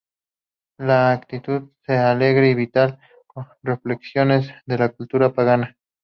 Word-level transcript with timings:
La 0.79 1.11
actitud 1.11 1.69
es 1.85 1.99
alegre 1.99 2.49
y 2.49 2.55
vital, 2.55 2.97
con 3.27 3.45
reflexiones 3.61 4.49
de 4.65 4.79
la 4.79 4.89
cultura 4.89 5.31
pagana. 5.33 5.77